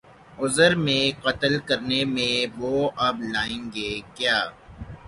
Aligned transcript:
عذر 0.39 0.71
میرے 0.85 1.11
قتل 1.23 1.53
کرنے 1.67 2.03
میں 2.15 2.35
وہ 2.59 2.73
اب 3.07 3.15
لائیں 3.33 3.63
گے 3.75 3.91
کیا 4.15 4.37